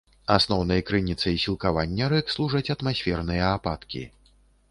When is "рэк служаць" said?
2.15-2.73